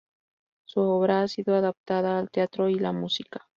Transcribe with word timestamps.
Su 0.65 0.79
obra 0.81 1.21
ha 1.21 1.27
sido 1.27 1.53
adaptada 1.55 2.17
al 2.17 2.31
teatro 2.31 2.69
y 2.69 2.73
la 2.79 2.91
música. 2.91 3.47